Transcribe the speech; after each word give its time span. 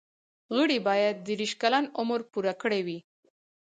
غړي 0.55 0.77
باید 0.87 1.15
دیرش 1.27 1.51
کلن 1.61 1.85
عمر 1.99 2.19
پوره 2.31 2.53
کړی 2.61 2.81
وي. 2.87 2.99